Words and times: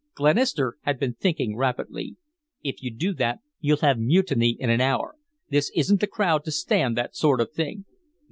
Glenister 0.15 0.77
had 0.81 0.97
been 0.99 1.13
thinking 1.13 1.55
rapidly. 1.55 2.15
"If 2.63 2.81
you 2.81 2.89
do 2.91 3.13
that, 3.13 3.37
you'll 3.59 3.81
have 3.81 3.99
mutiny 3.99 4.57
in 4.59 4.71
an 4.71 4.81
hour. 4.81 5.15
This 5.51 5.69
isn't 5.75 5.99
the 5.99 6.07
crowd 6.07 6.43
to 6.45 6.51
stand 6.51 6.97
that 6.97 7.15
sort 7.15 7.39
of 7.39 7.51
thing." 7.51 7.85